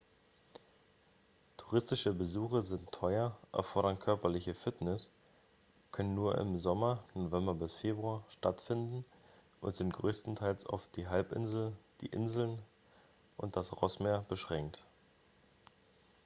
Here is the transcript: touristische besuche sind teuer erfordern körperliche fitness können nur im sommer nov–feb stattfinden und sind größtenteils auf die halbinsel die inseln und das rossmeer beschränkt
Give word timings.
touristische 1.57 2.11
besuche 2.11 2.63
sind 2.63 2.91
teuer 2.91 3.37
erfordern 3.53 3.99
körperliche 3.99 4.55
fitness 4.55 5.11
können 5.91 6.15
nur 6.15 6.39
im 6.39 6.57
sommer 6.57 7.03
nov–feb 7.13 8.23
stattfinden 8.31 9.05
und 9.59 9.75
sind 9.75 9.93
größtenteils 9.93 10.65
auf 10.65 10.87
die 10.87 11.07
halbinsel 11.07 11.73
die 12.01 12.07
inseln 12.07 12.57
und 13.37 13.55
das 13.55 13.79
rossmeer 13.79 14.23
beschränkt 14.27 14.83